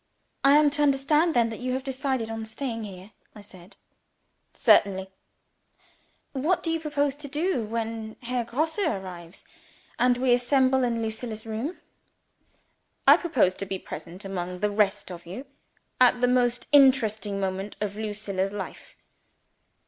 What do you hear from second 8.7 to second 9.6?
arrives,